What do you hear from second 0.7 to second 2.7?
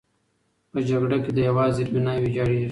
په جګړه کې د هېواد زیربناوې ویجاړېږي.